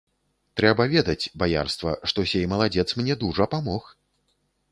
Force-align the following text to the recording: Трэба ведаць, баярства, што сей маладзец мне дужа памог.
Трэба 0.59 0.85
ведаць, 0.93 1.29
баярства, 1.43 1.93
што 2.11 2.25
сей 2.33 2.49
маладзец 2.53 2.87
мне 3.01 3.19
дужа 3.25 3.45
памог. 3.55 3.83